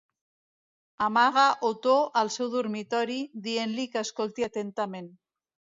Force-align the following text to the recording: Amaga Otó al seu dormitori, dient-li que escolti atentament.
Amaga 1.07 1.43
Otó 1.73 1.99
al 2.23 2.33
seu 2.37 2.49
dormitori, 2.57 3.21
dient-li 3.49 3.87
que 3.95 4.05
escolti 4.09 4.49
atentament. 4.53 5.17